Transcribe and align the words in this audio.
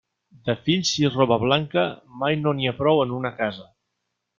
De 0.49 0.55
fills 0.69 0.93
i 1.01 1.11
roba 1.11 1.37
blanca, 1.45 1.85
mai 2.25 2.41
no 2.47 2.57
n'hi 2.59 2.69
ha 2.71 2.77
prou 2.83 3.07
en 3.07 3.17
una 3.23 3.37
casa. 3.45 3.73